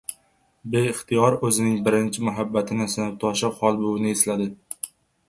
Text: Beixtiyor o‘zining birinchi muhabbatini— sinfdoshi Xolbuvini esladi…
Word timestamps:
Beixtiyor 0.75 1.35
o‘zining 1.49 1.75
birinchi 1.87 2.23
muhabbatini— 2.29 2.87
sinfdoshi 2.95 3.53
Xolbuvini 3.59 4.15
esladi… 4.15 4.49